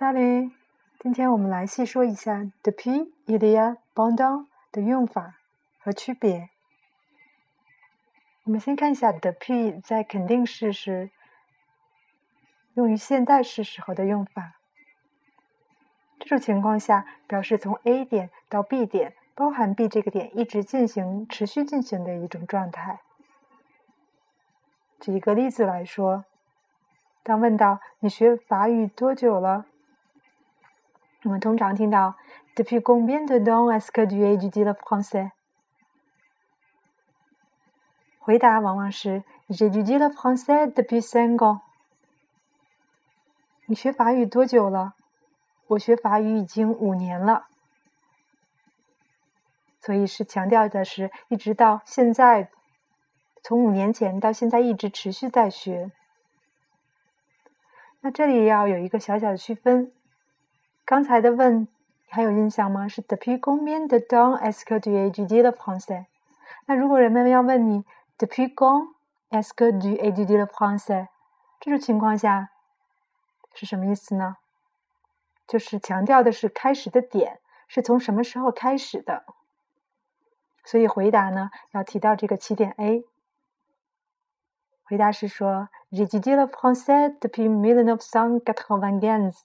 [0.00, 0.50] Salut，
[1.00, 5.34] 今天我们来细说一下 depuis、il y a、pendant 的用法
[5.78, 6.48] 和区别。
[8.44, 11.10] 我们先看一下 depuis 在肯定式时
[12.72, 14.54] 用于现在式时候的用法。
[16.18, 23.00] 这种情况下，表示从 A 点到 B 点，包含 B 这个点一直进行、持续进行的一种状态。
[24.98, 26.24] 举一个例子来说，
[27.22, 29.66] 当问到“你学法语多久了”，
[31.24, 32.16] 我们通常听到
[32.56, 35.32] “Depuis combien de temps est-ce que tu étudies le français？”
[38.18, 41.60] 回答往往是 “J'étudie le français depuis cinq ans。”
[43.66, 44.94] 你学法语多久了？
[45.68, 47.48] 我学法语已经五年了。
[49.78, 52.50] 所以是强调的是一直到现在，
[53.42, 55.92] 从五年前到现在一直持续在学。
[58.00, 59.92] 那这里要有一个小小的区分。
[60.90, 61.68] 刚才的问
[62.08, 62.88] 还有印象吗？
[62.88, 66.06] 是 depuis combien de temps est-ce que tu étudies le français？
[66.66, 67.84] 那如果人们要问你
[68.18, 68.88] depuis quand
[69.30, 71.06] est-ce que tu étudies le français？
[71.60, 72.50] 这种情况下
[73.54, 74.38] 是什么意思呢？
[75.46, 79.22] 就是强调的是开始的点是从什么时候开始的。
[80.64, 83.04] 所以回答呢要提到这个起点 A。
[84.82, 89.42] 回答是说 j'étudie le français depuis mille neuf cent quatre-vingt-quinze。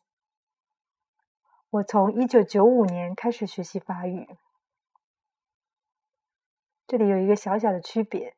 [1.76, 4.30] 我从一九九五年开始学习法语，
[6.88, 8.34] 这里有一个小小的区别。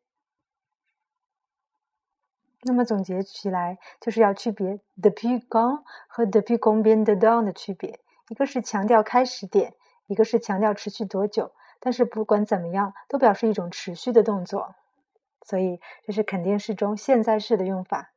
[2.64, 8.00] 那么总结起来，就是要区别 depuis quand 和 depuis combien de temps 的区别。
[8.30, 9.76] 一个是强调开始点，
[10.08, 11.52] 一个是强调持续多久。
[11.80, 14.74] 但是不管怎么样，都表示一种持续的动作。
[15.46, 18.12] 所以这是肯定式中现在式的用法。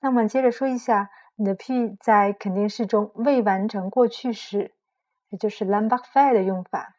[0.00, 1.12] 那么接着说一下。
[1.36, 4.74] The p 在肯定式中未完成过去式，
[5.28, 6.96] 也就是 l'imparfait 的用法。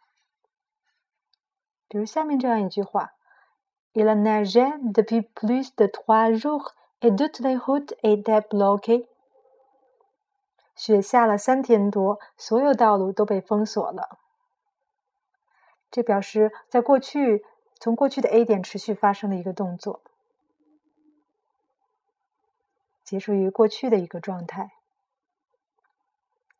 [1.87, 3.13] 比如下面这样一句话
[3.93, 9.07] ：Il a neigé depuis plus de trois jours et toutes les routes étaient bloquées。
[10.75, 14.17] 雪下了三天多，所有道路都被封锁了。
[15.91, 17.45] 这表示在过去，
[17.79, 20.01] 从过去的 A 点持续发生的一个动作。
[23.03, 24.71] 结束于过去的一个状态。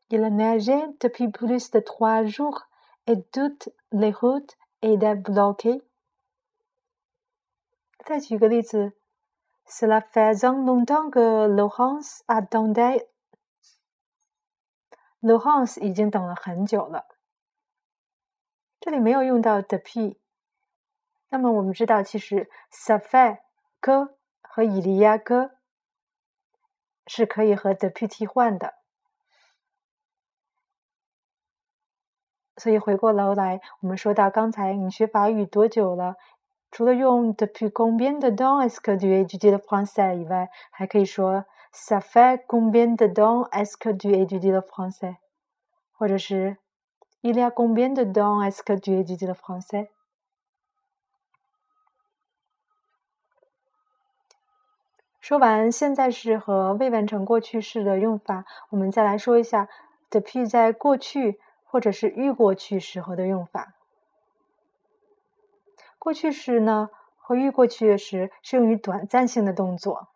[0.10, 2.68] Il a neigé depuis plus de trois jours
[3.06, 5.82] et toutes les routes étaient bloquées。
[8.06, 8.94] 再举个例子
[9.66, 13.08] ，Cela faisait longtemps que Laurence attendait。
[15.22, 17.08] Laurence 已经等了很久了。
[18.82, 20.18] 这里没有用到 depuis。
[21.30, 23.40] 那么我们知道，其实 ça fait
[23.82, 25.50] que 和 Ilyas。
[27.08, 28.74] 是可以和 the p 替换的，
[32.58, 36.16] 所以回过头来，我们说到刚才你学法语多久了？
[36.72, 42.96] 除了用 the p combien de temps est-ce que tu étudies le français 以外，还可以说 ça fait combien
[42.96, 45.18] de temps est-ce que tu étudies le français，
[45.92, 46.58] 或者是
[47.22, 49.93] il y a combien de temps est-ce que tu étudies le français。
[55.24, 59.70] 说完现在式和未完成过去式的用法，我们再来说一下
[60.10, 63.74] the p 在过去或者是预过去时候的用法。
[65.98, 70.10] 过去时呢和预过去时是用于短暂性的动作，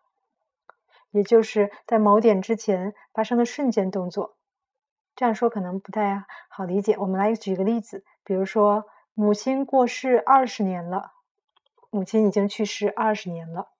[1.10, 4.36] 也就是在某点之前发生的瞬间动作。
[5.16, 11.12] 这样说可能不太好理解，我们来举个例子，比如说母亲过世二十年了，
[11.88, 13.70] 母亲已经去世二十年了。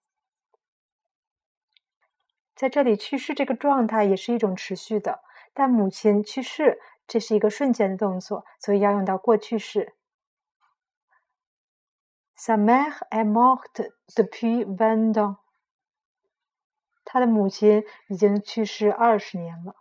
[2.59, 6.77] 在这里，去世这个状态也是一种持续的，但母亲去世，
[7.07, 9.93] 这是一个瞬间的动作，所以要用到过去式。
[12.35, 15.37] Sa mère est morte depuis vingt ans。
[17.05, 19.75] 他的母亲已经去世二十年了。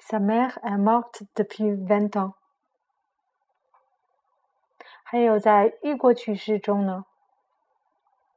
[0.00, 2.32] Sa mère est morte depuis vingt ans。
[5.04, 7.04] 还有在预过去式中呢，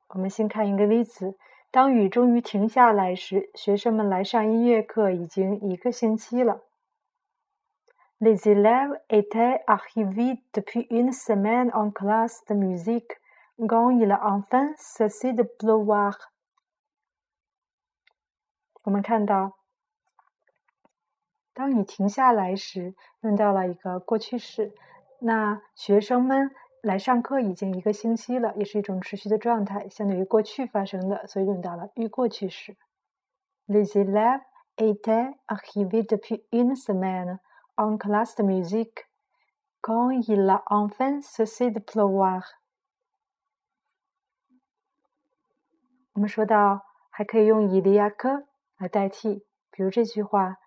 [0.09, 1.35] 我们先看一个例子。
[1.71, 6.63] 当雨终于停下来时，学生们来上音乐课已经一个星期了。
[8.17, 13.19] Les élèves étaient arrivés depuis une semaine en classe de musique
[13.55, 16.15] quand il a enfin cessé de pleuvoir。
[18.83, 19.59] 我们看到，
[21.53, 24.73] 当你停下来时，用到了一个过去式。
[25.19, 26.49] 那学生们。
[26.81, 32.77] 来上课已经一个星期了，也是一种持续的状态，相对于过去发生的，所以用到了预过去式。
[33.67, 34.41] Les élèves
[34.77, 37.39] était arrivé depuis une semaine
[37.75, 39.05] en classe de musique
[39.81, 42.43] quand il a enfin cessé de pleuvoir。
[46.13, 48.45] 我们说到还可以用 il y a que
[48.77, 50.57] 来代替，比如这句话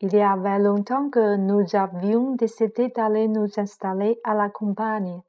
[0.00, 5.22] ：Il y avait longtemps que nous avions décidé d'aller nous installer à la campagne。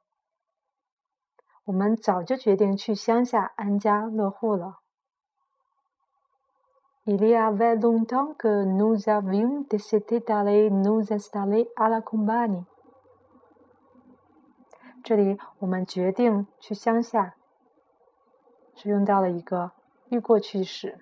[1.72, 4.80] 我们早就决定去乡下安家落户了。
[7.06, 12.66] Il y avait longtemps que nous avions décidé d'aller nous installer à la campagne。
[15.02, 17.36] 这里我们决定去乡下，
[18.76, 19.72] 是用到了一个
[20.10, 21.00] 预过去式。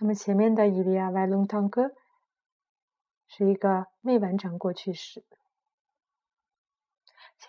[0.00, 1.92] 那么前面的 il y avait longtemps que
[3.28, 5.22] 是一个未完成过去式。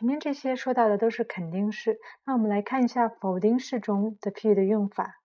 [0.04, 5.22] 前面这些说到的都是肯定式，那我们来看一下否定式中的 p 的用法。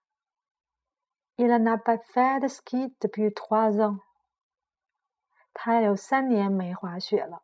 [1.35, 3.99] Il n'a pas fait de ski depuis trois ans。
[5.53, 7.43] 他有三年没滑雪了。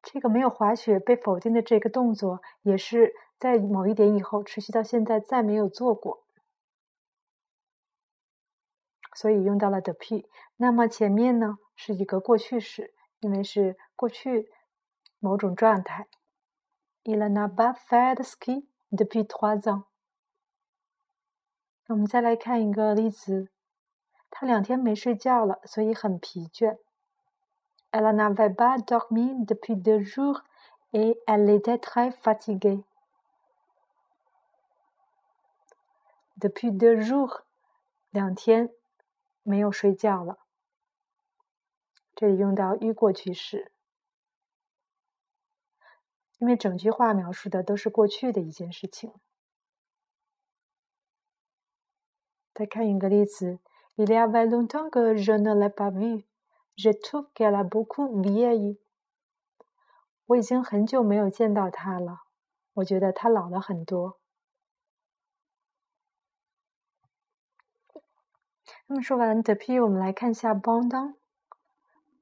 [0.00, 6.22] 这个没有滑雪被否定的这个动作，也是在某一点以后持续到现在再没有做过，
[9.16, 10.24] 所以用到了 dupu。
[10.56, 14.48] 那么前面呢是一个过去式，因为是过去。
[15.20, 16.08] 某种状态。
[17.04, 19.84] Il n'a pas fait de ski depuis trois ans。
[21.86, 23.48] 那我们再来看一个例子，
[24.30, 26.78] 他两天没睡觉了，所以很疲倦。
[27.92, 30.42] Elle n'avait pas dormi depuis deux jours
[30.92, 32.84] et elle était très fatiguée.
[36.38, 37.42] Depuis deux jours，
[38.10, 38.70] 两天
[39.42, 40.38] 没有睡觉了。
[42.14, 43.72] 这里用到预过去式。
[46.40, 49.12] 因为整句话描述的都是过去的一件事情。
[52.54, 53.58] 再看一个例子
[53.96, 58.78] ：Il y a longtemps que je ne l'ai pas vu，Je trouve qu'elle a beaucoup vieilli.
[60.26, 62.22] 我已经很久没有见到她了，
[62.72, 64.18] 我觉得她老了很多。
[68.86, 71.16] 那么说完 depuis，我们来看一下 pendant。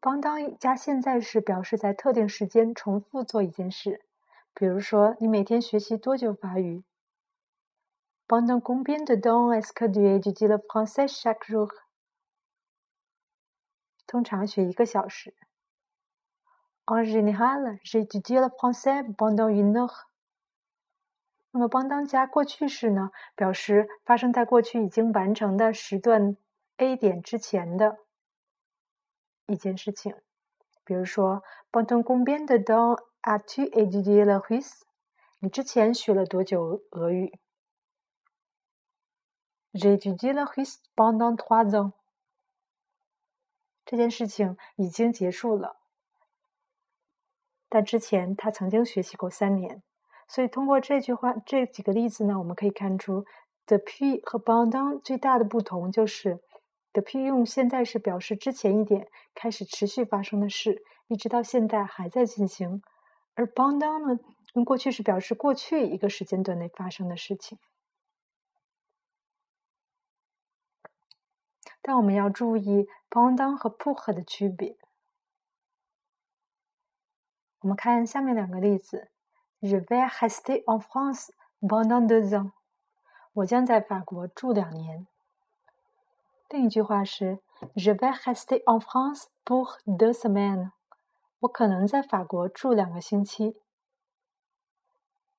[0.01, 4.05] pendant 加现在时表示在特定时间重复做一件事。
[4.59, 6.83] 比如说，你每天学习多久法语
[8.27, 11.71] ？Pendant combien de temps est-ce que tu étudies le français chaque jour？
[14.09, 15.33] 通常学一个小时。
[16.87, 20.09] En général, j'étudie le français pendant une heure。
[21.53, 26.37] 那么，帮当加过去式呢，表示发生在过去已经完成的时段
[26.79, 27.99] A 点之前的
[29.47, 30.17] 一件事情。
[30.83, 34.83] 比如说，Pendant combien de temps As-tu étudié le russe？
[35.41, 37.39] 你之前学了多久俄语
[39.73, 41.93] ？J'ai étudié le russe pendant trois ans。
[43.85, 45.77] 这件事情已经结束了，
[47.69, 49.83] 但之前他曾经学习过三年。
[50.29, 53.25] 所以通过这句话这几个例子呢，我们可以看出
[53.67, 56.41] ，depuis 和 pendant 最大的不同就是
[56.93, 62.83] the p 用现在时表示之前一点开始持续发生的事，一直到现在还在进行。
[63.39, 64.19] 而 pendant 呢，
[64.55, 67.57] 用过去式表示过去一个时间段内发生的事情。
[71.81, 74.77] 但我们要注意 pendant 和 pour 的区别。
[77.61, 79.09] 我们看下面两个例子
[79.61, 81.29] ：Je vais rester en France
[81.61, 82.51] pendant deux ans。
[83.35, 85.07] 我将在法国住两年。
[86.49, 87.39] 另一句话是
[87.77, 90.73] ：Je vais rester en France pour deux semaines。
[91.41, 93.57] 我可能在法国住两个星期。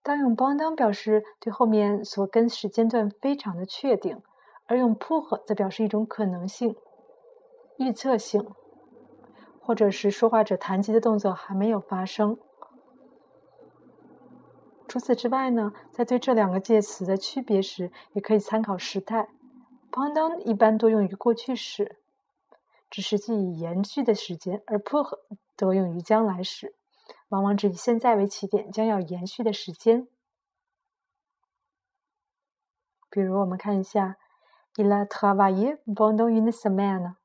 [0.01, 4.21] 当用 pendant 表示对后面所跟时间段非常的确定，
[4.65, 6.75] 而用 pour 则表示一种可能性、
[7.77, 8.47] 预测性，
[9.59, 12.37] 或者是说话者谈及的动作还没有发生。
[14.87, 19.27] 除此之外呢，在对这两个介词的区别时，也可以参考时态。
[19.91, 21.97] ，“pondon” 一般多用于过去时，
[22.89, 25.19] 指实际已延续的时间，而 pour
[25.59, 26.73] 多用于将来时，
[27.27, 30.07] 往往指以现在为起点将要延续的时间。
[33.09, 34.15] 比如，我们看一下
[34.75, 37.15] ，Il a travaillé pendant une semaine。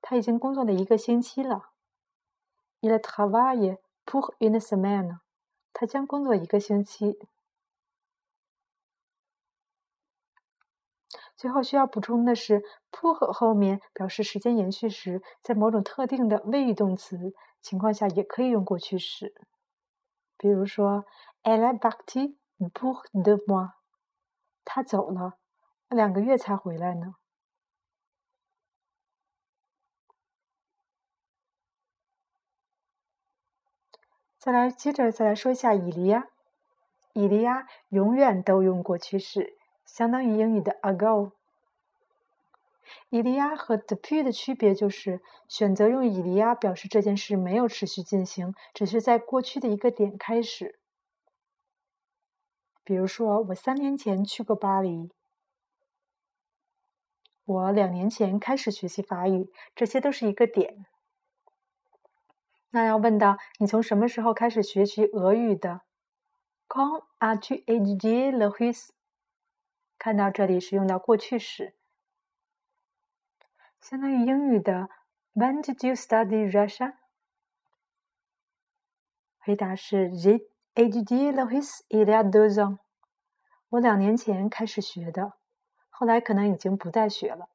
[0.00, 1.72] 他已经工作了一个星期了。
[2.80, 5.18] Il a travaillé pour une semaine。
[5.72, 7.18] 他将工作一个星期。
[11.36, 19.34] 最后需要补充的是，pour 后面表示时间延续时，在某种特定的谓语动词情况下也可以用过去式。
[20.36, 21.04] 比如说
[21.42, 23.72] elebert bourgeois
[24.64, 25.38] 他走了
[25.88, 27.14] 两个月才回来呢。
[34.38, 36.30] 再来接着再来说一下伊利亚。
[37.12, 41.32] 伊利亚永远都用过去式相当于英语的 ago
[43.08, 50.78] 以利亚和 d e p u 的区别就是，选择用以利亚表示这件事没有持续进行，只是在过去的一个点开始。
[52.84, 55.10] 比如说，我三年前去过巴黎，
[57.44, 60.86] 我两年前开始学习法语，这些都是一个点。
[62.70, 65.82] 那要问到你从什么时候开始学习俄语的
[66.68, 68.90] ？Quand as-tu étudié le russe？
[69.98, 71.74] 看到这里是用到过去时，
[73.80, 74.88] 相当于英语的
[75.34, 76.94] When did you study Russia？
[79.38, 82.78] 回答是 J'ai étudié le russe il y a deux ans。
[83.70, 85.32] 我两年前开始学的，
[85.88, 87.48] 后来可能已经不再学了。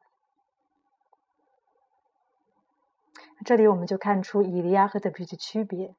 [3.46, 5.96] 这里我们就看出以利亚和德皮的区别。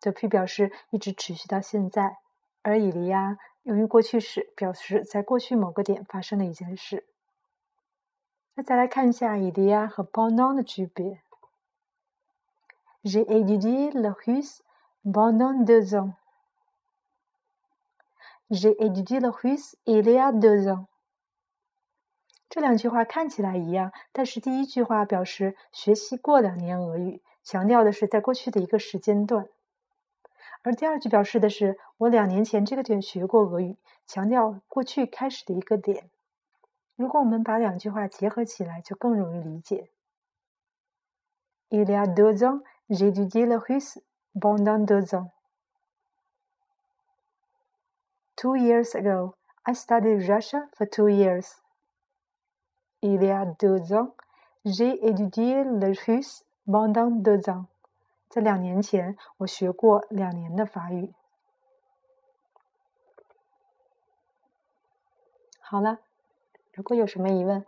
[0.00, 2.18] 德皮表示一直持续到现在，
[2.62, 7.06] 而以利亚用于过去式，表示在过去某个点发生的一件事。
[8.58, 11.20] 那再来看一下以利亚和 pendant 的区别。
[13.04, 14.62] J'ai étudié le russe
[15.04, 16.14] pendant deux ans.
[18.48, 20.86] J'ai étudié le russe il y a deux ans.
[22.48, 29.44] 这两句话看起来一样，但是第一句话表示学习过两年俄语，强调的是在过去的一个时间段；
[30.62, 36.08] 而第二句表示的是我两年前这个点学过俄语，强调过去开始的一个点。
[36.96, 39.90] 如果我们把两句话结合起来，就更容易理解。
[41.68, 44.00] Il y a deux ans, j'ai étudié le russe
[44.40, 45.30] pendant deux ans.
[48.36, 49.34] Two years ago,
[49.64, 51.58] I studied Russia for two years.
[53.00, 54.14] Il y a deux ans,
[54.64, 57.66] j'ai étudié le russe pendant deux ans.
[58.28, 61.12] 在两年前，我学过两年的法语。
[65.60, 65.98] 好了，
[66.76, 67.64] 如果有什么疑问，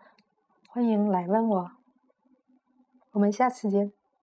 [0.69, 1.71] 欢迎来问我。
[3.13, 3.91] 我们下次见。